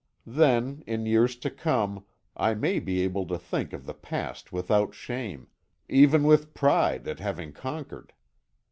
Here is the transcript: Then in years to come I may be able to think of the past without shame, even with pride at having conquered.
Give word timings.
Then 0.25 0.83
in 0.87 1.05
years 1.05 1.35
to 1.35 1.51
come 1.51 2.05
I 2.35 2.55
may 2.55 2.79
be 2.79 3.01
able 3.01 3.27
to 3.27 3.37
think 3.37 3.71
of 3.71 3.85
the 3.85 3.93
past 3.93 4.51
without 4.51 4.95
shame, 4.95 5.47
even 5.87 6.23
with 6.23 6.55
pride 6.55 7.07
at 7.07 7.19
having 7.19 7.53
conquered. 7.53 8.11